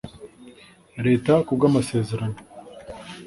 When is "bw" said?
1.57-1.61